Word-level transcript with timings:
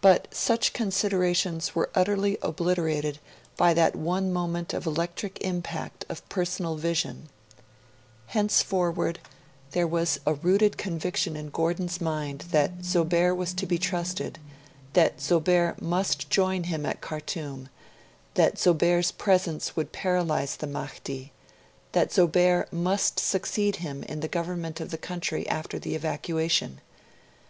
But 0.00 0.26
such 0.34 0.72
considerations 0.72 1.74
were 1.74 1.90
utterly 1.94 2.38
obliterated 2.40 3.18
by 3.58 3.74
that 3.74 3.94
one 3.94 4.32
moment 4.32 4.72
of 4.72 4.86
electric 4.86 5.38
impact 5.42 6.06
of 6.08 6.26
personal 6.30 6.76
vision; 6.76 7.28
henceforward, 8.28 9.18
there 9.72 9.86
was 9.86 10.18
a 10.26 10.32
rooted 10.32 10.78
conviction 10.78 11.36
in 11.36 11.50
Gordon's 11.50 12.00
mind 12.00 12.46
that 12.52 12.80
Zobeir 12.82 13.34
was 13.34 13.52
to 13.52 13.66
be 13.66 13.76
trusted, 13.76 14.38
that 14.94 15.20
Zobeir 15.20 15.76
must 15.78 16.30
join 16.30 16.64
him 16.64 16.86
at 16.86 17.02
Khartoum, 17.02 17.68
that 18.36 18.56
Zobeir's 18.58 19.12
presence 19.12 19.76
would 19.76 19.92
paralyse 19.92 20.56
the 20.56 20.66
Mahdi, 20.66 21.32
that 21.92 22.10
Zobeir 22.14 22.66
must 22.72 23.20
succeed 23.20 23.76
him 23.76 24.04
in 24.04 24.20
the 24.20 24.26
government 24.26 24.80
of 24.80 24.90
the 24.90 24.96
country 24.96 25.46
after 25.50 25.78
the 25.78 25.94
evacuation. 25.94 26.80